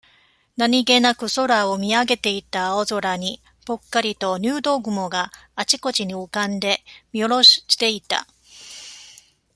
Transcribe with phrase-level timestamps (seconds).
[0.57, 8.25] 何気なく空を見上げていた青空に、ポッカリと、入道雲が、あちこちに浮かんで、見おろしていた。